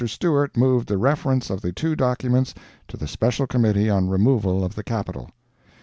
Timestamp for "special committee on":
3.07-4.09